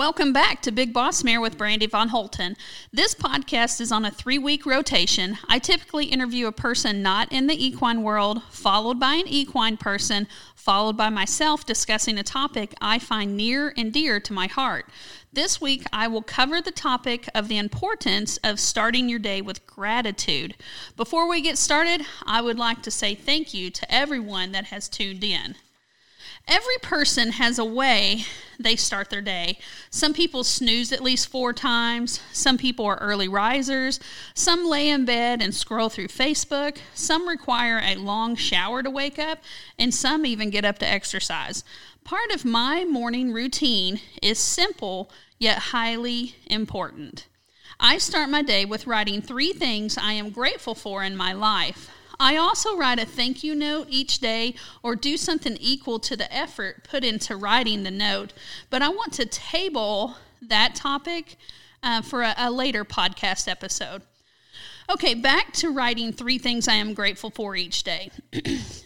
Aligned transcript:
Welcome 0.00 0.32
back 0.32 0.62
to 0.62 0.72
Big 0.72 0.94
Boss 0.94 1.22
Mare 1.22 1.42
with 1.42 1.58
Brandy 1.58 1.84
Von 1.84 2.08
Holten. 2.08 2.56
This 2.90 3.14
podcast 3.14 3.82
is 3.82 3.92
on 3.92 4.06
a 4.06 4.10
three 4.10 4.38
week 4.38 4.64
rotation. 4.64 5.36
I 5.46 5.58
typically 5.58 6.06
interview 6.06 6.46
a 6.46 6.52
person 6.52 7.02
not 7.02 7.30
in 7.30 7.48
the 7.48 7.66
equine 7.66 8.02
world, 8.02 8.42
followed 8.44 8.98
by 8.98 9.16
an 9.16 9.28
equine 9.28 9.76
person, 9.76 10.26
followed 10.54 10.96
by 10.96 11.10
myself 11.10 11.66
discussing 11.66 12.16
a 12.16 12.22
topic 12.22 12.74
I 12.80 12.98
find 12.98 13.36
near 13.36 13.74
and 13.76 13.92
dear 13.92 14.20
to 14.20 14.32
my 14.32 14.46
heart. 14.46 14.86
This 15.34 15.60
week, 15.60 15.84
I 15.92 16.08
will 16.08 16.22
cover 16.22 16.62
the 16.62 16.70
topic 16.70 17.28
of 17.34 17.48
the 17.48 17.58
importance 17.58 18.38
of 18.38 18.58
starting 18.58 19.06
your 19.06 19.18
day 19.18 19.42
with 19.42 19.66
gratitude. 19.66 20.54
Before 20.96 21.28
we 21.28 21.42
get 21.42 21.58
started, 21.58 22.06
I 22.24 22.40
would 22.40 22.58
like 22.58 22.80
to 22.84 22.90
say 22.90 23.14
thank 23.14 23.52
you 23.52 23.68
to 23.68 23.94
everyone 23.94 24.52
that 24.52 24.68
has 24.68 24.88
tuned 24.88 25.24
in. 25.24 25.56
Every 26.48 26.78
person 26.82 27.32
has 27.32 27.58
a 27.58 27.64
way 27.64 28.24
they 28.58 28.76
start 28.76 29.08
their 29.08 29.22
day. 29.22 29.58
Some 29.90 30.12
people 30.12 30.44
snooze 30.44 30.92
at 30.92 31.02
least 31.02 31.28
four 31.28 31.52
times. 31.52 32.20
Some 32.32 32.58
people 32.58 32.84
are 32.86 32.98
early 32.98 33.28
risers. 33.28 34.00
Some 34.34 34.66
lay 34.66 34.90
in 34.90 35.04
bed 35.04 35.40
and 35.40 35.54
scroll 35.54 35.88
through 35.88 36.08
Facebook. 36.08 36.78
Some 36.94 37.28
require 37.28 37.80
a 37.82 37.94
long 37.96 38.36
shower 38.36 38.82
to 38.82 38.90
wake 38.90 39.18
up. 39.18 39.38
And 39.78 39.94
some 39.94 40.26
even 40.26 40.50
get 40.50 40.64
up 40.64 40.78
to 40.80 40.88
exercise. 40.88 41.64
Part 42.04 42.30
of 42.32 42.44
my 42.44 42.84
morning 42.84 43.32
routine 43.32 44.00
is 44.22 44.38
simple 44.38 45.10
yet 45.38 45.58
highly 45.58 46.34
important. 46.46 47.26
I 47.78 47.96
start 47.96 48.28
my 48.28 48.42
day 48.42 48.66
with 48.66 48.86
writing 48.86 49.22
three 49.22 49.52
things 49.52 49.96
I 49.96 50.12
am 50.12 50.30
grateful 50.30 50.74
for 50.74 51.02
in 51.02 51.16
my 51.16 51.32
life. 51.32 51.90
I 52.20 52.36
also 52.36 52.76
write 52.76 52.98
a 52.98 53.06
thank 53.06 53.42
you 53.42 53.54
note 53.54 53.86
each 53.88 54.18
day 54.18 54.54
or 54.82 54.94
do 54.94 55.16
something 55.16 55.56
equal 55.58 55.98
to 56.00 56.16
the 56.16 56.32
effort 56.32 56.84
put 56.84 57.02
into 57.02 57.34
writing 57.34 57.82
the 57.82 57.90
note, 57.90 58.34
but 58.68 58.82
I 58.82 58.90
want 58.90 59.14
to 59.14 59.24
table 59.24 60.16
that 60.42 60.74
topic 60.74 61.36
uh, 61.82 62.02
for 62.02 62.20
a, 62.20 62.34
a 62.36 62.50
later 62.50 62.84
podcast 62.84 63.48
episode. 63.48 64.02
Okay, 64.90 65.14
back 65.14 65.52
to 65.52 65.70
writing 65.70 66.12
three 66.12 66.38
things 66.38 66.66
I 66.66 66.74
am 66.74 66.94
grateful 66.94 67.30
for 67.30 67.54
each 67.54 67.84
day. 67.84 68.10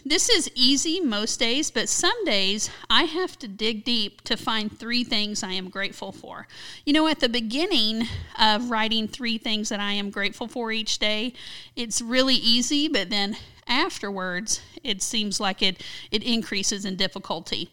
this 0.05 0.29
is 0.29 0.51
easy 0.53 0.99
most 0.99 1.39
days, 1.39 1.71
but 1.71 1.89
some 1.89 2.25
days 2.25 2.69
I 2.91 3.05
have 3.05 3.39
to 3.39 3.47
dig 3.47 3.83
deep 3.83 4.21
to 4.25 4.37
find 4.37 4.71
three 4.71 5.03
things 5.03 5.41
I 5.41 5.53
am 5.53 5.67
grateful 5.67 6.11
for. 6.11 6.45
You 6.85 6.93
know, 6.93 7.07
at 7.07 7.21
the 7.21 7.27
beginning 7.27 8.03
of 8.39 8.69
writing 8.69 9.07
three 9.07 9.39
things 9.39 9.69
that 9.69 9.79
I 9.79 9.93
am 9.93 10.11
grateful 10.11 10.47
for 10.47 10.71
each 10.71 10.99
day, 10.99 11.33
it's 11.75 12.03
really 12.03 12.35
easy, 12.35 12.87
but 12.87 13.09
then 13.09 13.35
afterwards, 13.67 14.61
it 14.83 15.01
seems 15.01 15.39
like 15.39 15.63
it, 15.63 15.83
it 16.11 16.21
increases 16.21 16.85
in 16.85 16.97
difficulty. 16.97 17.71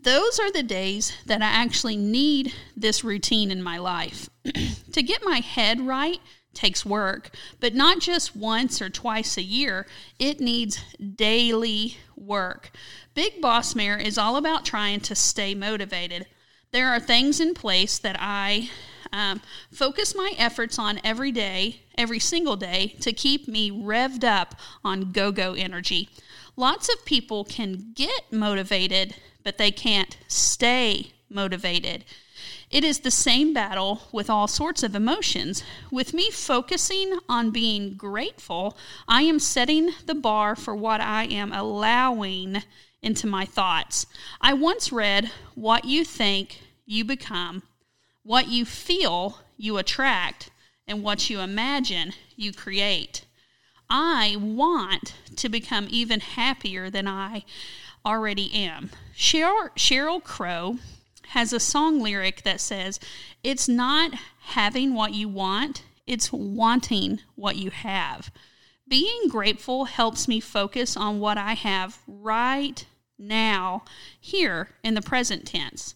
Those 0.00 0.40
are 0.40 0.50
the 0.50 0.64
days 0.64 1.12
that 1.26 1.42
I 1.42 1.46
actually 1.46 1.96
need 1.96 2.52
this 2.76 3.04
routine 3.04 3.52
in 3.52 3.62
my 3.62 3.78
life. 3.78 4.28
to 4.92 5.02
get 5.02 5.22
my 5.24 5.38
head 5.38 5.80
right, 5.80 6.18
takes 6.54 6.84
work, 6.84 7.30
but 7.60 7.74
not 7.74 8.00
just 8.00 8.36
once 8.36 8.82
or 8.82 8.90
twice 8.90 9.36
a 9.36 9.42
year. 9.42 9.86
It 10.18 10.40
needs 10.40 10.82
daily 10.98 11.96
work. 12.16 12.70
Big 13.14 13.40
Boss 13.40 13.74
Mare 13.74 13.98
is 13.98 14.18
all 14.18 14.36
about 14.36 14.64
trying 14.64 15.00
to 15.00 15.14
stay 15.14 15.54
motivated. 15.54 16.26
There 16.70 16.88
are 16.88 17.00
things 17.00 17.40
in 17.40 17.54
place 17.54 17.98
that 17.98 18.16
I 18.18 18.70
um, 19.12 19.40
focus 19.72 20.14
my 20.14 20.32
efforts 20.36 20.78
on 20.78 21.00
every 21.02 21.32
day, 21.32 21.82
every 21.96 22.18
single 22.18 22.56
day, 22.56 22.94
to 23.00 23.12
keep 23.12 23.48
me 23.48 23.70
revved 23.70 24.24
up 24.24 24.54
on 24.84 25.12
go 25.12 25.32
go 25.32 25.54
energy. 25.54 26.10
Lots 26.56 26.88
of 26.92 27.04
people 27.04 27.44
can 27.44 27.92
get 27.94 28.32
motivated, 28.32 29.14
but 29.44 29.58
they 29.58 29.70
can't 29.70 30.18
stay 30.26 31.12
motivated. 31.30 32.04
It 32.70 32.84
is 32.84 33.00
the 33.00 33.10
same 33.10 33.52
battle 33.52 34.02
with 34.12 34.28
all 34.28 34.48
sorts 34.48 34.82
of 34.82 34.94
emotions. 34.94 35.62
With 35.90 36.12
me 36.12 36.30
focusing 36.30 37.18
on 37.28 37.50
being 37.50 37.94
grateful, 37.94 38.76
I 39.06 39.22
am 39.22 39.38
setting 39.38 39.90
the 40.06 40.14
bar 40.14 40.54
for 40.54 40.74
what 40.74 41.00
I 41.00 41.24
am 41.24 41.52
allowing 41.52 42.62
into 43.02 43.26
my 43.26 43.44
thoughts. 43.44 44.06
I 44.40 44.54
once 44.54 44.92
read, 44.92 45.30
What 45.54 45.84
you 45.84 46.04
think, 46.04 46.60
you 46.86 47.04
become. 47.04 47.62
What 48.22 48.48
you 48.48 48.64
feel, 48.64 49.40
you 49.56 49.78
attract. 49.78 50.50
And 50.86 51.02
what 51.02 51.28
you 51.28 51.40
imagine, 51.40 52.12
you 52.36 52.52
create. 52.52 53.24
I 53.90 54.36
want 54.38 55.14
to 55.36 55.48
become 55.48 55.86
even 55.90 56.20
happier 56.20 56.90
than 56.90 57.06
I 57.06 57.44
already 58.04 58.52
am. 58.54 58.90
Cheryl, 59.16 59.70
Sheryl 59.76 60.22
Crow 60.22 60.78
has 61.30 61.52
a 61.52 61.60
song 61.60 62.00
lyric 62.00 62.42
that 62.42 62.60
says, 62.60 62.98
It's 63.42 63.68
not 63.68 64.12
having 64.40 64.94
what 64.94 65.14
you 65.14 65.28
want, 65.28 65.84
it's 66.06 66.32
wanting 66.32 67.20
what 67.34 67.56
you 67.56 67.70
have. 67.70 68.30
Being 68.88 69.28
grateful 69.28 69.84
helps 69.84 70.26
me 70.26 70.40
focus 70.40 70.96
on 70.96 71.20
what 71.20 71.36
I 71.36 71.52
have 71.52 71.98
right 72.06 72.86
now, 73.18 73.84
here 74.18 74.70
in 74.82 74.94
the 74.94 75.02
present 75.02 75.46
tense. 75.46 75.94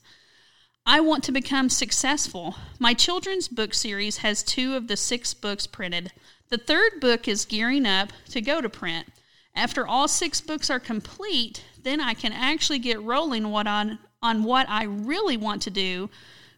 I 0.84 1.00
want 1.00 1.22
to 1.24 1.32
become 1.32 1.68
successful. 1.68 2.56
My 2.78 2.92
children's 2.92 3.48
book 3.48 3.72
series 3.72 4.18
has 4.18 4.42
two 4.42 4.74
of 4.74 4.88
the 4.88 4.96
six 4.96 5.32
books 5.32 5.66
printed. 5.66 6.12
The 6.50 6.58
third 6.58 7.00
book 7.00 7.28
is 7.28 7.44
gearing 7.44 7.86
up 7.86 8.12
to 8.30 8.40
go 8.40 8.60
to 8.60 8.68
print. 8.68 9.06
After 9.54 9.86
all 9.86 10.08
six 10.08 10.40
books 10.40 10.68
are 10.70 10.80
complete, 10.80 11.64
then 11.82 12.00
I 12.00 12.14
can 12.14 12.32
actually 12.32 12.80
get 12.80 13.00
rolling 13.00 13.50
what 13.50 13.66
on 13.66 13.98
on 14.22 14.44
what 14.44 14.68
I 14.68 14.84
really 14.84 15.36
want 15.36 15.62
to 15.62 15.70
do, 15.70 16.10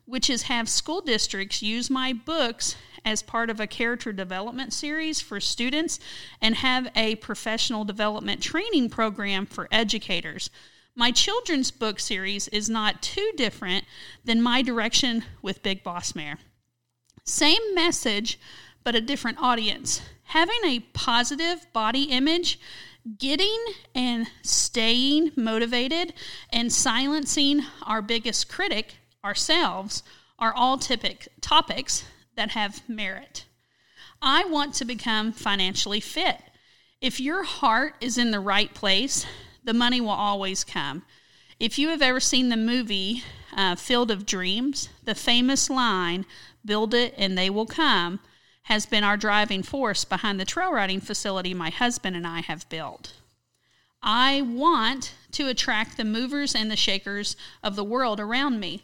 which 0.06 0.28
is 0.28 0.42
have 0.42 0.68
school 0.68 1.00
districts 1.00 1.62
use 1.62 1.88
my 1.88 2.12
books 2.12 2.76
as 3.04 3.22
part 3.22 3.50
of 3.50 3.60
a 3.60 3.66
character 3.66 4.12
development 4.12 4.72
series 4.72 5.20
for 5.20 5.40
students 5.40 6.00
and 6.40 6.56
have 6.56 6.88
a 6.94 7.16
professional 7.16 7.84
development 7.84 8.42
training 8.42 8.90
program 8.90 9.46
for 9.46 9.68
educators. 9.70 10.50
My 10.94 11.10
children's 11.10 11.70
book 11.70 11.98
series 11.98 12.48
is 12.48 12.70
not 12.70 13.02
too 13.02 13.32
different 13.36 13.84
than 14.24 14.40
my 14.40 14.62
direction 14.62 15.24
with 15.42 15.62
Big 15.62 15.82
Boss 15.82 16.14
Mare. 16.14 16.38
Same 17.24 17.74
message, 17.74 18.38
but 18.84 18.94
a 18.94 19.00
different 19.00 19.38
audience. 19.40 20.02
Having 20.24 20.60
a 20.64 20.80
positive 20.92 21.66
body 21.72 22.04
image 22.04 22.60
getting 23.18 23.64
and 23.94 24.26
staying 24.42 25.32
motivated 25.36 26.14
and 26.50 26.72
silencing 26.72 27.62
our 27.82 28.02
biggest 28.02 28.48
critic, 28.48 28.94
ourselves, 29.24 30.02
are 30.38 30.54
all 30.54 30.78
typic 30.78 31.28
topics 31.40 32.04
that 32.36 32.50
have 32.50 32.88
merit. 32.88 33.44
I 34.20 34.44
want 34.44 34.74
to 34.74 34.84
become 34.84 35.32
financially 35.32 36.00
fit. 36.00 36.40
If 37.00 37.20
your 37.20 37.44
heart 37.44 37.94
is 38.00 38.16
in 38.16 38.30
the 38.30 38.40
right 38.40 38.72
place, 38.72 39.26
the 39.62 39.74
money 39.74 40.00
will 40.00 40.10
always 40.10 40.64
come. 40.64 41.02
If 41.60 41.78
you 41.78 41.88
have 41.88 42.02
ever 42.02 42.20
seen 42.20 42.48
the 42.48 42.56
movie 42.56 43.22
uh, 43.56 43.76
Field 43.76 44.10
of 44.10 44.26
Dreams, 44.26 44.88
the 45.04 45.14
famous 45.14 45.70
line, 45.70 46.26
build 46.64 46.94
it 46.94 47.14
and 47.16 47.36
they 47.36 47.50
will 47.50 47.66
come, 47.66 48.20
has 48.64 48.86
been 48.86 49.04
our 49.04 49.16
driving 49.16 49.62
force 49.62 50.04
behind 50.04 50.40
the 50.40 50.44
trail 50.44 50.72
riding 50.72 51.00
facility 51.00 51.54
my 51.54 51.70
husband 51.70 52.16
and 52.16 52.26
I 52.26 52.40
have 52.40 52.68
built. 52.68 53.14
I 54.02 54.42
want 54.42 55.14
to 55.32 55.48
attract 55.48 55.96
the 55.96 56.04
movers 56.04 56.54
and 56.54 56.70
the 56.70 56.76
shakers 56.76 57.36
of 57.62 57.76
the 57.76 57.84
world 57.84 58.20
around 58.20 58.60
me. 58.60 58.82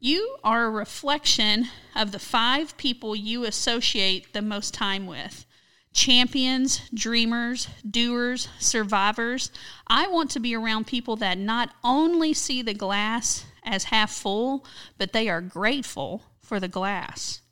You 0.00 0.36
are 0.42 0.64
a 0.64 0.70
reflection 0.70 1.68
of 1.94 2.10
the 2.10 2.18
five 2.18 2.76
people 2.76 3.14
you 3.14 3.44
associate 3.44 4.32
the 4.32 4.42
most 4.42 4.74
time 4.74 5.06
with 5.06 5.46
champions, 5.92 6.88
dreamers, 6.94 7.68
doers, 7.88 8.48
survivors. 8.58 9.50
I 9.86 10.06
want 10.08 10.30
to 10.30 10.40
be 10.40 10.54
around 10.54 10.86
people 10.86 11.16
that 11.16 11.38
not 11.38 11.74
only 11.84 12.32
see 12.32 12.62
the 12.62 12.74
glass 12.74 13.44
as 13.62 13.84
half 13.84 14.10
full, 14.10 14.64
but 14.98 15.12
they 15.12 15.28
are 15.28 15.40
grateful 15.40 16.22
for 16.40 16.58
the 16.58 16.68
glass. 16.68 17.42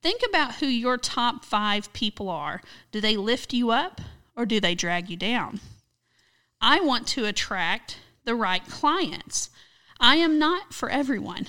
Think 0.00 0.22
about 0.28 0.56
who 0.56 0.66
your 0.66 0.96
top 0.96 1.44
five 1.44 1.92
people 1.92 2.28
are. 2.28 2.62
Do 2.92 3.00
they 3.00 3.16
lift 3.16 3.52
you 3.52 3.70
up 3.70 4.00
or 4.36 4.46
do 4.46 4.60
they 4.60 4.74
drag 4.74 5.10
you 5.10 5.16
down? 5.16 5.60
I 6.60 6.80
want 6.80 7.06
to 7.08 7.24
attract 7.24 7.98
the 8.24 8.34
right 8.34 8.64
clients. 8.66 9.50
I 10.00 10.16
am 10.16 10.38
not 10.38 10.72
for 10.72 10.88
everyone. 10.88 11.46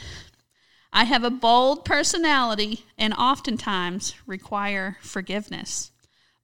I 0.91 1.03
have 1.03 1.23
a 1.23 1.29
bold 1.29 1.85
personality 1.85 2.85
and 2.97 3.13
oftentimes 3.13 4.15
require 4.25 4.97
forgiveness. 5.01 5.91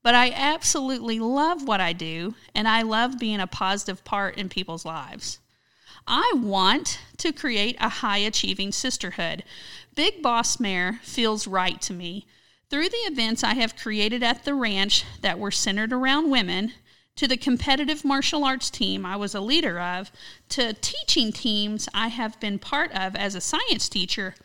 But 0.04 0.13
I 0.13 0.30
absolutely 0.30 1.18
love 1.19 1.68
what 1.68 1.81
I 1.81 1.92
do, 1.94 2.36
and 2.54 2.68
I 2.68 2.84
love 2.84 3.18
being 3.18 3.40
a 3.40 3.48
positive 3.48 4.04
part 4.04 4.38
in 4.38 4.50
people's 4.50 4.86
lives. 4.86 5.40
I 6.07 6.34
want 6.36 7.00
to 7.18 7.34
create 7.34 7.78
a 7.80 7.90
high 7.90 8.19
achieving 8.19 8.72
sisterhood. 8.72 9.44
Big 9.96 10.22
Boss 10.22 10.60
Mare 10.60 11.00
feels 11.04 11.48
right 11.48 11.81
to 11.81 11.94
me. 11.94 12.28
Through 12.69 12.90
the 12.90 12.98
events 12.98 13.44
I 13.44 13.54
have 13.56 13.78
created 13.78 14.22
at 14.22 14.44
the 14.44 14.54
ranch 14.54 15.04
that 15.22 15.40
were 15.40 15.52
centered 15.52 15.94
around 15.94 16.30
women, 16.30 16.74
to 17.16 17.28
the 17.28 17.38
competitive 17.38 18.04
martial 18.04 18.44
arts 18.44 18.69
team 18.69 19.06
I 19.06 19.16
was 19.16 19.34
a 19.34 19.42
leader 19.42 19.80
of, 19.80 20.12
to 20.50 20.74
teaching 20.74 21.31
teams 21.31 21.88
I 21.94 22.10
have 22.10 22.40
been 22.40 22.60
part 22.60 22.92
of 22.92 23.16
as 23.16 23.36
a 23.36 23.42
science 23.42 23.88
teacher, 23.88 24.36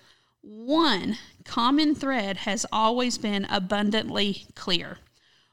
one 0.42 1.18
common 1.44 1.94
thread 1.94 2.38
has 2.38 2.64
always 2.72 3.18
been 3.18 3.44
abundantly 3.46 4.46
clear 4.54 4.98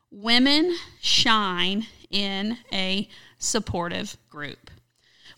women 0.10 0.76
shine 1.02 1.86
in 2.10 2.58
a 2.72 3.10
supportive 3.38 4.16
group. 4.30 4.72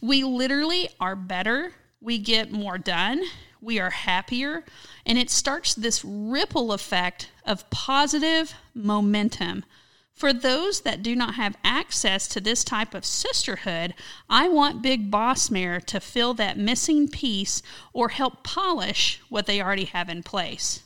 We 0.01 0.24
literally 0.24 0.90
are 1.00 1.16
better, 1.16 1.74
we 2.00 2.18
get 2.18 2.51
more 2.51 2.78
done, 2.78 3.22
we 3.62 3.80
are 3.80 3.90
happier, 3.90 4.63
and 5.06 5.18
it 5.18 5.30
starts 5.30 5.74
this 5.74 6.06
ripple 6.06 6.72
effect 6.72 7.30
of 7.46 7.69
positive 7.69 8.54
momentum. 8.74 9.66
For 10.13 10.34
those 10.34 10.81
that 10.81 11.04
do 11.04 11.16
not 11.16 11.36
have 11.36 11.57
access 11.63 12.28
to 12.30 12.42
this 12.42 12.63
type 12.63 12.94
of 12.94 13.06
sisterhood, 13.06 13.94
I 14.30 14.50
want 14.50 14.81
Big 14.81 15.10
Boss 15.10 15.50
Mare 15.50 15.80
to 15.81 16.00
fill 16.00 16.34
that 16.36 16.57
missing 16.57 17.07
piece 17.07 17.62
or 17.94 18.10
help 18.10 18.44
polish 18.44 19.22
what 19.30 19.46
they 19.46 19.62
already 19.62 19.86
have 19.86 20.10
in 20.10 20.24
place. 20.24 20.84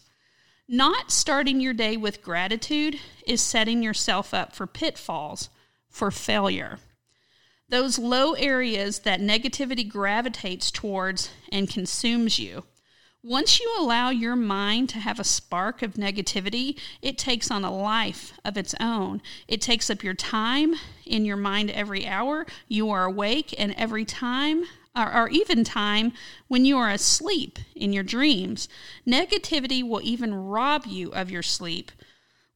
Not 0.68 1.12
starting 1.12 1.60
your 1.60 1.74
day 1.74 1.98
with 1.98 2.22
gratitude 2.22 3.00
is 3.28 3.42
setting 3.42 3.84
yourself 3.84 4.34
up 4.34 4.56
for 4.56 4.66
pitfalls, 4.66 5.50
for 5.90 6.10
failure. 6.10 6.80
Those 7.74 7.98
low 7.98 8.34
areas 8.34 9.00
that 9.00 9.20
negativity 9.20 9.90
gravitates 9.90 10.70
towards 10.70 11.32
and 11.52 11.68
consumes 11.68 12.38
you. 12.38 12.66
Once 13.24 13.60
you 13.60 13.76
allow 13.80 14.12
your 14.12 14.36
mind 14.36 14.90
to 14.90 15.00
have 15.00 15.20
a 15.20 15.24
spark 15.24 15.82
of 15.82 15.96
negativity, 15.96 16.78
it 17.02 17.18
takes 17.18 17.50
on 17.50 17.64
a 17.64 17.76
life 17.76 18.34
of 18.46 18.58
its 18.58 18.76
own. 18.80 19.24
It 19.48 19.60
takes 19.60 19.90
up 19.90 20.04
your 20.04 20.14
time 20.14 20.76
in 21.04 21.26
your 21.26 21.36
mind 21.36 21.72
every 21.72 22.06
hour. 22.06 22.46
You 22.68 22.92
are 22.92 23.06
awake, 23.06 23.56
and 23.58 23.74
every 23.76 24.06
time 24.06 24.66
or, 24.96 25.12
or 25.12 25.30
even 25.30 25.64
time 25.64 26.14
when 26.48 26.66
you 26.66 26.78
are 26.78 26.92
asleep 26.92 27.58
in 27.76 27.92
your 27.92 28.04
dreams. 28.04 28.70
Negativity 29.08 29.82
will 29.82 30.02
even 30.04 30.36
rob 30.36 30.86
you 30.86 31.12
of 31.12 31.32
your 31.32 31.42
sleep. 31.42 31.92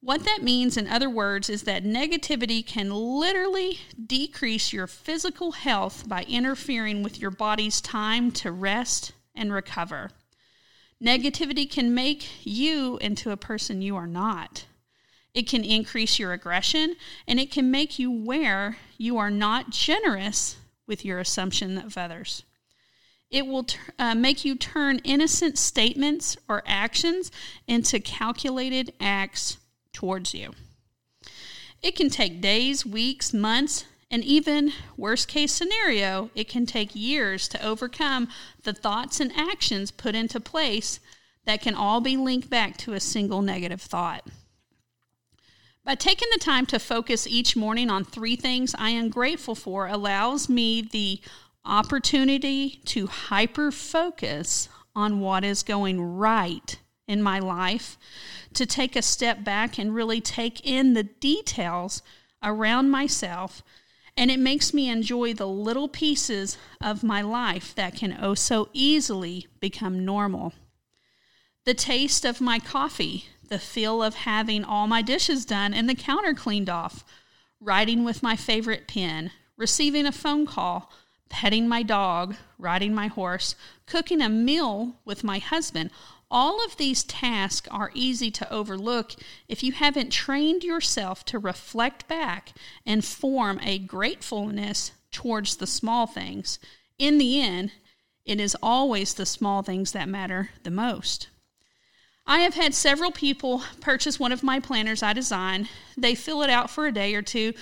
What 0.08 0.24
that 0.24 0.40
means, 0.42 0.78
in 0.78 0.88
other 0.88 1.10
words, 1.10 1.50
is 1.50 1.64
that 1.64 1.84
negativity 1.84 2.66
can 2.66 2.92
literally 2.92 3.80
decrease 4.06 4.72
your 4.72 4.88
physical 4.88 5.52
health 5.52 6.08
by 6.08 6.24
interfering 6.30 7.04
with 7.04 7.20
your 7.20 7.30
body's 7.30 7.82
time 7.82 8.32
to 8.32 8.54
rest 8.54 9.12
and 9.36 9.52
recover. 9.52 10.12
Negativity 11.04 11.70
can 11.70 11.94
make 11.94 12.26
you 12.46 12.98
into 13.00 13.32
a 13.32 13.36
person 13.36 13.82
you 13.82 13.98
are 13.98 14.08
not. 14.08 14.64
It 15.34 15.46
can 15.50 15.66
increase 15.66 16.18
your 16.18 16.32
aggression 16.32 16.96
and 17.28 17.38
it 17.38 17.52
can 17.52 17.70
make 17.70 18.00
you 18.00 18.10
where 18.10 18.78
you 18.98 19.18
are 19.18 19.30
not 19.30 19.72
generous 19.72 20.56
with 20.88 21.04
your 21.04 21.20
assumption 21.20 21.78
of 21.78 21.98
others. 21.98 22.44
It 23.30 23.46
will 23.46 23.66
t- 23.66 23.78
uh, 24.00 24.16
make 24.16 24.46
you 24.46 24.56
turn 24.56 25.00
innocent 25.00 25.58
statements 25.58 26.38
or 26.48 26.64
actions 26.66 27.30
into 27.68 28.00
calculated 28.00 28.94
acts 29.02 29.58
towards 29.98 30.32
you. 30.32 30.54
It 31.82 31.96
can 31.96 32.12
take 32.12 32.40
days, 32.40 32.86
weeks, 32.86 33.34
months, 33.34 33.86
and 34.12 34.24
even 34.24 34.72
worst 34.96 35.28
case 35.28 35.52
scenario, 35.52 36.30
it 36.36 36.48
can 36.48 36.68
take 36.68 36.96
years 36.96 37.48
to 37.48 37.66
overcome 37.66 38.28
the 38.62 38.74
thoughts 38.74 39.20
and 39.20 39.32
actions 39.36 39.90
put 39.90 40.14
into 40.14 40.40
place 40.40 41.00
that 41.46 41.64
can 41.64 41.74
all 41.74 42.00
be 42.00 42.16
linked 42.16 42.48
back 42.48 42.78
to 42.78 42.94
a 42.94 43.00
single 43.00 43.42
negative 43.42 43.82
thought. 43.82 44.24
By 45.84 45.96
taking 45.96 46.28
the 46.32 46.40
time 46.40 46.68
to 46.68 46.78
focus 46.78 47.26
each 47.26 47.56
morning 47.56 47.90
on 47.90 48.06
three 48.06 48.36
things 48.36 48.76
I 48.78 48.92
am 48.92 49.10
grateful 49.10 49.56
for 49.56 49.88
allows 49.88 50.48
me 50.48 50.84
the 50.84 51.22
opportunity 51.66 52.82
to 52.86 53.08
hyper 53.08 53.72
focus 53.72 54.70
on 54.96 55.22
what 55.22 55.44
is 55.44 55.64
going 55.64 56.00
right 56.02 56.78
in 57.08 57.22
my 57.22 57.40
life, 57.40 57.98
to 58.54 58.66
take 58.66 58.96
a 58.96 59.02
step 59.02 59.44
back 59.44 59.78
and 59.78 59.96
really 59.96 60.22
take 60.22 60.66
in 60.66 60.94
the 60.94 61.04
details 61.04 62.02
around 62.44 62.90
myself. 62.90 63.64
And 64.16 64.32
it 64.32 64.40
makes 64.40 64.74
me 64.74 64.90
enjoy 64.90 65.34
the 65.34 65.48
little 65.48 65.88
pieces 65.88 66.58
of 66.82 67.04
my 67.04 67.22
life 67.22 67.76
that 67.76 67.96
can 67.96 68.18
oh 68.20 68.34
so 68.34 68.70
easily 68.74 69.48
become 69.60 70.04
normal. 70.04 70.54
The 71.66 71.74
taste 71.74 72.26
of 72.26 72.42
my 72.42 72.60
coffee 72.60 73.26
the 73.50 73.60
feel 73.60 74.04
of 74.04 74.16
having 74.16 74.64
all 74.64 74.88
my 74.88 75.02
dishes 75.02 75.46
done 75.46 75.74
and 75.74 75.90
the 75.90 75.96
counter 75.96 76.34
cleaned 76.34 76.70
off, 76.70 77.04
writing 77.60 78.04
with 78.04 78.24
my 78.24 78.36
favorite 78.36 78.88
pen, 78.88 79.32
receiving 79.56 80.06
a 80.06 80.12
phone 80.12 80.46
call, 80.46 80.92
petting 81.30 81.68
my 81.68 81.84
dog, 81.84 82.36
riding 82.58 82.94
my 82.94 83.08
horse, 83.08 83.56
cooking 83.86 84.22
a 84.22 84.30
meal 84.30 84.96
with 85.06 85.24
my 85.24 85.40
husband. 85.40 85.90
All 86.30 86.64
of 86.66 86.76
these 86.76 87.04
tasks 87.04 87.70
are 87.72 87.92
easy 87.94 88.30
to 88.32 88.52
overlook 88.52 89.14
if 89.48 89.64
you 89.64 89.72
haven't 89.72 90.12
trained 90.12 90.64
yourself 90.64 91.24
to 91.26 91.40
reflect 91.40 92.08
back 92.08 92.52
and 92.86 93.06
form 93.06 93.60
a 93.64 93.80
gratefulness 93.80 94.92
towards 95.12 95.56
the 95.56 95.68
small 95.68 96.06
things. 96.06 96.60
In 97.00 97.18
the 97.18 97.42
end, 97.42 97.72
it 98.26 98.42
is 98.42 98.58
always 98.62 99.14
the 99.14 99.26
small 99.26 99.62
things 99.64 99.94
that 99.94 100.10
matter 100.10 100.50
the 100.64 100.72
most. 100.72 101.30
I 102.26 102.40
have 102.40 102.56
had 102.56 102.76
several 102.76 103.12
people 103.12 103.64
purchase 103.80 104.20
one 104.20 104.34
of 104.34 104.44
my 104.44 104.60
planners 104.60 105.02
I 105.02 105.14
design. 105.14 105.70
They 105.96 106.14
fill 106.14 106.42
it 106.42 106.50
out 106.50 106.70
for 106.70 106.86
a 106.86 106.92
day 106.92 107.16
or 107.16 107.22
two, 107.22 107.54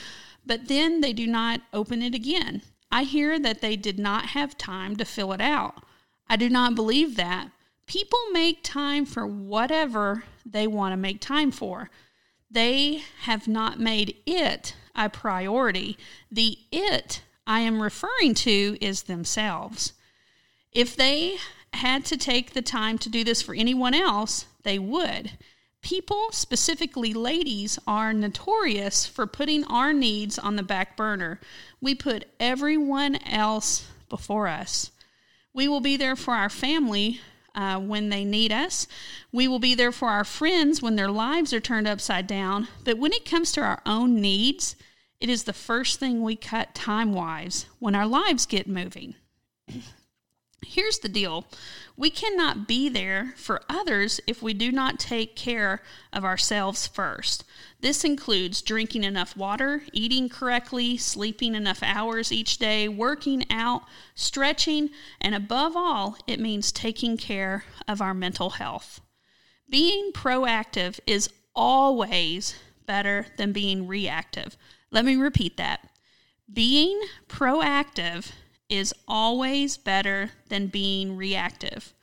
but 0.44 0.68
then 0.68 1.01
they 1.01 1.13
do 1.13 1.27
not 1.27 1.61
open 1.71 2.01
it 2.01 2.15
again. 2.15 2.63
I 2.91 3.03
hear 3.03 3.38
that 3.38 3.61
they 3.61 3.75
did 3.75 4.00
not 4.00 4.27
have 4.27 4.57
time 4.57 4.95
to 4.95 5.06
fill 5.06 5.33
it 5.33 5.41
out. 5.41 5.83
I 6.27 6.35
do 6.35 6.50
not 6.50 6.73
believe 6.73 7.15
that. 7.15 7.51
People 7.87 8.19
make 8.31 8.63
time 8.63 9.05
for 9.05 9.27
whatever 9.27 10.23
they 10.45 10.67
want 10.67 10.93
to 10.93 10.97
make 10.97 11.21
time 11.21 11.51
for. 11.51 11.89
They 12.49 13.03
have 13.21 13.47
not 13.47 13.79
made 13.79 14.17
it 14.25 14.75
a 14.95 15.09
priority. 15.09 15.97
The 16.31 16.57
it 16.71 17.21
I 17.45 17.59
am 17.59 17.81
referring 17.81 18.33
to 18.35 18.77
is 18.81 19.03
themselves. 19.03 19.93
If 20.71 20.95
they 20.95 21.37
had 21.73 22.05
to 22.05 22.17
take 22.17 22.53
the 22.53 22.61
time 22.61 22.97
to 22.99 23.09
do 23.09 23.23
this 23.23 23.41
for 23.41 23.53
anyone 23.53 23.93
else, 23.93 24.45
they 24.63 24.79
would. 24.79 25.31
People, 25.81 26.31
specifically 26.31 27.13
ladies, 27.13 27.77
are 27.85 28.11
notorious 28.11 29.05
for 29.05 29.27
putting 29.27 29.63
our 29.65 29.93
needs 29.93 30.39
on 30.39 30.55
the 30.55 30.63
back 30.63 30.97
burner. 30.97 31.39
We 31.79 31.93
put 31.93 32.25
everyone 32.39 33.17
else 33.27 33.87
before 34.09 34.47
us. 34.47 34.92
We 35.54 35.68
will 35.68 35.81
be 35.81 35.95
there 35.97 36.15
for 36.15 36.33
our 36.33 36.49
family 36.49 37.21
uh, 37.56 37.80
when 37.80 38.09
they 38.09 38.24
need 38.24 38.52
us. 38.52 38.88
We 39.31 39.47
will 39.47 39.59
be 39.59 39.74
there 39.74 39.92
for 39.92 40.09
our 40.09 40.24
friends 40.24 40.81
when 40.81 40.95
their 40.95 41.09
lives 41.09 41.54
are 41.54 41.59
turned 41.59 41.88
upside 41.88 42.28
down. 42.28 42.68
But 42.83 42.97
when 42.97 43.14
it 43.14 43.26
comes 43.26 43.52
to 43.54 43.62
our 43.62 43.81
own 43.85 44.21
needs, 44.21 44.76
it 45.19 45.30
is 45.30 45.44
the 45.44 45.54
first 45.54 46.00
thing 46.00 46.21
we 46.21 46.35
cut 46.35 46.76
time 46.76 47.14
wise 47.14 47.66
when 47.80 47.95
our 47.95 48.06
lives 48.06 48.45
get 48.45 48.68
moving. 48.68 49.16
Here's 50.66 51.00
the 51.00 51.10
deal 51.10 51.45
we 51.98 52.10
cannot 52.10 52.68
be 52.68 52.90
there 52.90 53.34
for 53.38 53.62
others 53.69 54.19
if 54.28 54.42
we 54.42 54.54
do 54.54 54.72
not 54.72 55.00
take 55.00 55.36
care 55.36 55.81
of 56.12 56.26
ourselves 56.26 56.88
first. 56.88 57.45
This 57.80 58.04
includes 58.04 58.62
drinking 58.62 59.04
enough 59.04 59.38
water, 59.38 59.84
eating 59.94 60.28
correctly, 60.28 60.98
sleeping 60.98 61.56
enough 61.56 61.81
hours 61.81 62.31
each 62.31 62.57
day, 62.57 62.88
working 62.90 63.45
out, 63.50 63.84
stretching, 64.16 64.90
and 65.22 65.34
above 65.34 65.78
all, 65.78 66.18
it 66.28 66.40
means 66.40 66.72
taking 66.72 67.16
care 67.16 67.64
of 67.88 68.02
our 68.02 68.14
mental 68.14 68.52
health. 68.52 69.00
Being 69.69 70.12
proactive 70.12 71.00
is 71.07 71.30
always 71.56 72.56
better 72.86 73.28
than 73.38 73.52
being 73.52 73.88
reactive. 73.88 74.57
Let 74.92 75.06
me 75.06 75.16
repeat 75.16 75.57
that. 75.57 75.90
Being 76.52 77.02
proactive 77.28 78.31
is 78.69 78.94
always 79.07 79.78
better 79.78 80.31
than 80.50 80.68
being 80.68 81.16
reactive. 81.16 81.94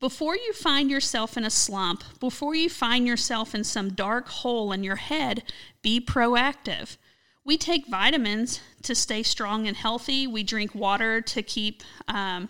Before 0.00 0.34
you 0.34 0.52
find 0.52 0.90
yourself 0.90 1.36
in 1.36 1.44
a 1.44 1.50
slump, 1.50 2.02
before 2.18 2.56
you 2.56 2.68
find 2.68 3.06
yourself 3.06 3.54
in 3.54 3.62
some 3.62 3.92
dark 3.92 4.28
hole 4.28 4.72
in 4.72 4.82
your 4.82 4.96
head, 4.96 5.44
be 5.80 6.00
proactive. 6.00 6.96
We 7.44 7.56
take 7.56 7.86
vitamins 7.86 8.60
to 8.82 8.96
stay 8.96 9.22
strong 9.22 9.68
and 9.68 9.76
healthy. 9.76 10.26
We 10.26 10.42
drink 10.42 10.74
water 10.74 11.20
to 11.20 11.42
keep 11.42 11.82
um, 12.08 12.48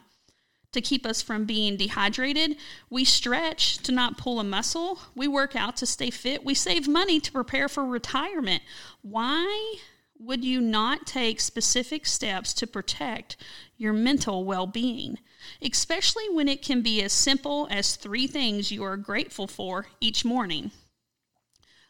to 0.72 0.80
keep 0.80 1.04
us 1.04 1.20
from 1.20 1.44
being 1.44 1.76
dehydrated. 1.76 2.56
We 2.88 3.04
stretch 3.04 3.78
to 3.82 3.92
not 3.92 4.16
pull 4.16 4.40
a 4.40 4.44
muscle. 4.44 5.00
We 5.14 5.28
work 5.28 5.54
out 5.54 5.76
to 5.76 5.86
stay 5.86 6.08
fit. 6.08 6.44
We 6.44 6.54
save 6.54 6.88
money 6.88 7.20
to 7.20 7.32
prepare 7.32 7.68
for 7.68 7.84
retirement. 7.84 8.62
Why 9.02 9.76
would 10.24 10.44
you 10.44 10.60
not 10.60 11.04
take 11.04 11.40
specific 11.40 12.06
steps 12.06 12.54
to 12.54 12.66
protect 12.66 13.36
your 13.76 13.92
mental 13.92 14.44
well 14.44 14.66
being, 14.66 15.18
especially 15.60 16.28
when 16.30 16.46
it 16.46 16.62
can 16.62 16.80
be 16.80 17.02
as 17.02 17.12
simple 17.12 17.66
as 17.70 17.96
three 17.96 18.28
things 18.28 18.70
you 18.70 18.84
are 18.84 18.96
grateful 18.96 19.48
for 19.48 19.86
each 20.00 20.24
morning? 20.24 20.70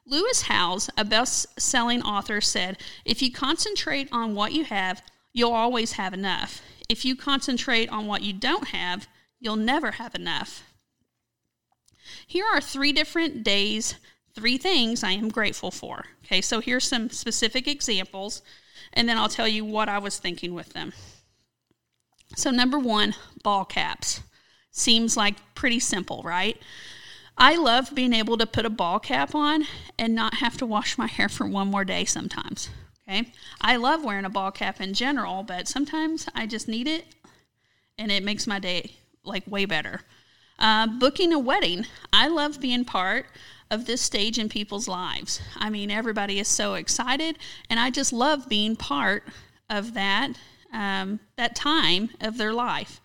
Lewis 0.06 0.42
Howes, 0.42 0.88
a 0.96 1.04
best 1.04 1.60
selling 1.60 2.02
author, 2.02 2.40
said 2.40 2.78
if 3.04 3.20
you 3.20 3.30
concentrate 3.30 4.08
on 4.10 4.34
what 4.34 4.52
you 4.52 4.64
have, 4.64 5.02
you'll 5.32 5.52
always 5.52 5.92
have 5.92 6.14
enough. 6.14 6.62
If 6.88 7.04
you 7.04 7.14
concentrate 7.14 7.90
on 7.90 8.06
what 8.06 8.22
you 8.22 8.32
don't 8.32 8.68
have, 8.68 9.08
you'll 9.40 9.56
never 9.56 9.92
have 9.92 10.14
enough. 10.14 10.62
Here 12.26 12.46
are 12.52 12.60
three 12.60 12.92
different 12.92 13.44
days, 13.44 13.94
three 14.34 14.58
things 14.58 15.02
I 15.02 15.12
am 15.12 15.28
grateful 15.28 15.70
for. 15.70 16.04
Okay, 16.24 16.40
so 16.40 16.60
here's 16.60 16.86
some 16.86 17.10
specific 17.10 17.68
examples, 17.68 18.42
and 18.92 19.08
then 19.08 19.18
I'll 19.18 19.28
tell 19.28 19.48
you 19.48 19.64
what 19.64 19.88
I 19.88 19.98
was 19.98 20.18
thinking 20.18 20.54
with 20.54 20.72
them. 20.72 20.92
So, 22.34 22.50
number 22.50 22.78
one, 22.78 23.14
ball 23.42 23.64
caps. 23.64 24.20
Seems 24.70 25.16
like 25.16 25.36
pretty 25.54 25.80
simple, 25.80 26.22
right? 26.24 26.56
I 27.36 27.56
love 27.56 27.94
being 27.94 28.12
able 28.12 28.38
to 28.38 28.46
put 28.46 28.66
a 28.66 28.70
ball 28.70 28.98
cap 28.98 29.34
on 29.34 29.64
and 29.98 30.14
not 30.14 30.34
have 30.34 30.56
to 30.58 30.66
wash 30.66 30.96
my 30.96 31.06
hair 31.08 31.28
for 31.28 31.46
one 31.46 31.68
more 31.68 31.84
day 31.84 32.04
sometimes. 32.04 32.70
Okay. 33.08 33.32
I 33.60 33.76
love 33.76 34.04
wearing 34.04 34.24
a 34.24 34.30
ball 34.30 34.52
cap 34.52 34.80
in 34.80 34.94
general, 34.94 35.42
but 35.42 35.68
sometimes 35.68 36.28
I 36.34 36.46
just 36.46 36.68
need 36.68 36.86
it 36.86 37.04
and 37.98 38.12
it 38.12 38.22
makes 38.22 38.46
my 38.46 38.58
day 38.58 38.92
like 39.24 39.42
way 39.46 39.64
better. 39.64 40.02
Uh, 40.58 40.86
booking 40.86 41.32
a 41.32 41.38
wedding. 41.38 41.86
I 42.12 42.28
love 42.28 42.60
being 42.60 42.84
part 42.84 43.26
of 43.72 43.86
this 43.86 44.02
stage 44.02 44.38
in 44.38 44.50
people's 44.50 44.86
lives. 44.86 45.40
I 45.56 45.70
mean, 45.70 45.90
everybody 45.90 46.38
is 46.38 46.46
so 46.46 46.74
excited, 46.74 47.38
and 47.70 47.80
I 47.80 47.88
just 47.88 48.12
love 48.12 48.48
being 48.48 48.76
part 48.76 49.24
of 49.68 49.94
that 49.94 50.34
um, 50.72 51.20
that 51.36 51.56
time 51.56 52.10
of 52.20 52.36
their 52.36 52.52
life. 52.52 53.00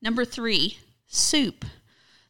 Number 0.00 0.24
three, 0.24 0.78
soup. 1.06 1.64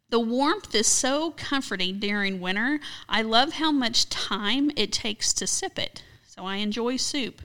The 0.09 0.21
warmth 0.21 0.75
is 0.75 0.87
so 0.87 1.33
comforting 1.33 1.99
during 1.99 2.41
winter. 2.41 2.81
I 3.09 3.23
love 3.23 3.55
how 3.55 3.71
much 3.71 4.09
time 4.09 4.71
it 4.77 4.93
takes 4.93 5.33
to 5.35 5.47
sip 5.47 5.79
it. 5.79 6.03
So 6.27 6.45
I 6.45 6.57
enjoy 6.57 6.97
soup. 6.97 7.43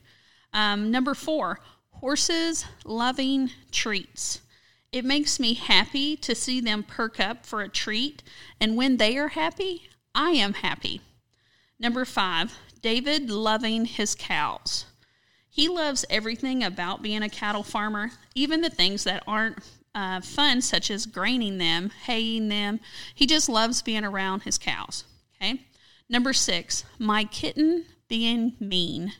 Um, 0.53 0.89
number 0.89 1.13
four, 1.13 1.59
horses 1.91 2.65
loving 2.83 3.51
treats. 3.71 4.41
It 4.91 5.05
makes 5.05 5.39
me 5.39 5.53
happy 5.53 6.15
to 6.17 6.33
see 6.33 6.61
them 6.61 6.81
perk 6.81 7.19
up 7.19 7.45
for 7.45 7.61
a 7.61 7.69
treat. 7.69 8.23
And 8.59 8.75
when 8.75 8.97
they 8.97 9.17
are 9.17 9.29
happy, 9.29 9.89
I 10.15 10.31
am 10.31 10.53
happy. 10.53 11.01
Number 11.77 12.05
five, 12.05 12.57
David 12.81 13.29
loving 13.29 13.86
his 13.86 14.15
cows. 14.15 14.86
He 15.50 15.67
loves 15.67 16.05
everything 16.10 16.63
about 16.63 17.03
being 17.03 17.22
a 17.22 17.29
cattle 17.29 17.63
farmer, 17.63 18.12
even 18.34 18.62
the 18.62 18.69
things 18.69 19.03
that 19.03 19.24
aren't 19.27 19.60
uh, 19.93 20.22
fun, 20.22 20.62
such 20.62 20.89
as 20.89 21.05
graining 21.05 21.57
them, 21.57 21.91
haying 22.05 22.48
them. 22.48 22.79
He 23.13 23.25
just 23.25 23.50
loves 23.50 23.81
being 23.81 24.05
around 24.05 24.43
his 24.43 24.57
cows. 24.57 25.03
Okay. 25.36 25.62
Number 26.10 26.34
six, 26.34 26.86
my 26.98 27.25
kitten 27.25 27.86
being 28.07 28.53
mean. 28.60 29.13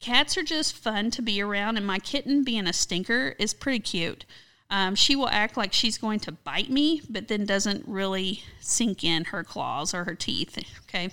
Cats 0.00 0.36
are 0.36 0.42
just 0.42 0.76
fun 0.76 1.12
to 1.12 1.22
be 1.22 1.40
around, 1.40 1.76
and 1.76 1.86
my 1.86 2.00
kitten 2.00 2.42
being 2.42 2.66
a 2.66 2.72
stinker 2.72 3.36
is 3.38 3.54
pretty 3.54 3.78
cute. 3.78 4.24
Um, 4.72 4.94
she 4.94 5.14
will 5.14 5.28
act 5.28 5.58
like 5.58 5.74
she's 5.74 5.98
going 5.98 6.18
to 6.20 6.32
bite 6.32 6.70
me, 6.70 7.02
but 7.10 7.28
then 7.28 7.44
doesn't 7.44 7.86
really 7.86 8.42
sink 8.58 9.04
in 9.04 9.24
her 9.26 9.44
claws 9.44 9.92
or 9.92 10.04
her 10.04 10.14
teeth. 10.14 10.58
Okay. 10.88 11.10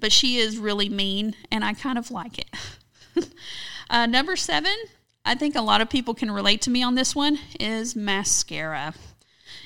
But 0.00 0.10
she 0.10 0.38
is 0.38 0.58
really 0.58 0.88
mean, 0.88 1.36
and 1.52 1.64
I 1.64 1.74
kind 1.74 1.96
of 1.96 2.10
like 2.10 2.40
it. 2.40 2.50
uh, 3.90 4.06
number 4.06 4.34
seven, 4.34 4.74
I 5.24 5.36
think 5.36 5.54
a 5.54 5.62
lot 5.62 5.80
of 5.80 5.88
people 5.88 6.12
can 6.12 6.28
relate 6.28 6.60
to 6.62 6.70
me 6.70 6.82
on 6.82 6.96
this 6.96 7.14
one 7.14 7.38
is 7.60 7.94
mascara. 7.94 8.94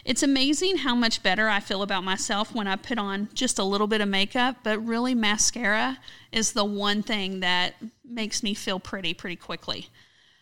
It's 0.04 0.22
amazing 0.22 0.78
how 0.78 0.94
much 0.94 1.22
better 1.22 1.48
I 1.48 1.60
feel 1.60 1.82
about 1.82 2.04
myself 2.04 2.54
when 2.54 2.68
I 2.68 2.76
put 2.76 2.98
on 2.98 3.30
just 3.32 3.58
a 3.58 3.64
little 3.64 3.86
bit 3.86 4.02
of 4.02 4.08
makeup, 4.08 4.56
but 4.62 4.84
really, 4.84 5.14
mascara 5.14 5.98
is 6.32 6.52
the 6.52 6.66
one 6.66 7.02
thing 7.02 7.40
that 7.40 7.76
makes 8.04 8.42
me 8.42 8.52
feel 8.52 8.78
pretty 8.78 9.14
pretty 9.14 9.36
quickly. 9.36 9.88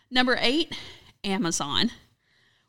Number 0.09 0.37
eight, 0.41 0.75
Amazon. 1.23 1.91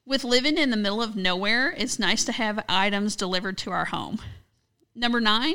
With 0.04 0.24
living 0.24 0.58
in 0.58 0.70
the 0.70 0.76
middle 0.76 1.00
of 1.00 1.14
nowhere, 1.14 1.72
it's 1.76 1.98
nice 1.98 2.24
to 2.24 2.32
have 2.32 2.64
items 2.68 3.14
delivered 3.14 3.56
to 3.58 3.70
our 3.70 3.84
home. 3.86 4.18
Number 4.94 5.20
nine, 5.20 5.54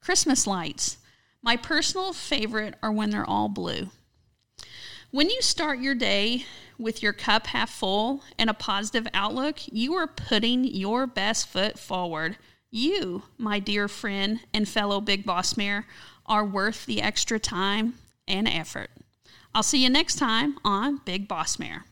Christmas 0.00 0.46
lights. 0.46 0.98
My 1.40 1.56
personal 1.56 2.12
favorite 2.12 2.74
are 2.82 2.92
when 2.92 3.10
they're 3.10 3.28
all 3.28 3.48
blue. 3.48 3.88
When 5.10 5.30
you 5.30 5.40
start 5.40 5.78
your 5.78 5.94
day 5.94 6.44
with 6.78 7.02
your 7.02 7.14
cup 7.14 7.46
half 7.46 7.70
full 7.70 8.22
and 8.38 8.50
a 8.50 8.54
positive 8.54 9.08
outlook, 9.14 9.60
you 9.72 9.94
are 9.94 10.06
putting 10.06 10.64
your 10.64 11.06
best 11.06 11.48
foot 11.48 11.78
forward. 11.78 12.36
You, 12.70 13.22
my 13.38 13.60
dear 13.60 13.88
friend 13.88 14.40
and 14.52 14.68
fellow 14.68 15.00
Big 15.00 15.24
Boss 15.24 15.56
Mare, 15.56 15.86
are 16.26 16.44
worth 16.44 16.84
the 16.84 17.00
extra 17.00 17.38
time 17.38 17.94
and 18.28 18.46
effort. 18.46 18.90
I'll 19.54 19.62
see 19.62 19.82
you 19.82 19.88
next 19.88 20.16
time 20.16 20.58
on 20.64 21.00
Big 21.06 21.26
Boss 21.28 21.58
Mare. 21.58 21.86